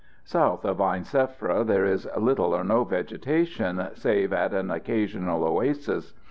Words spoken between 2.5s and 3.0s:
or no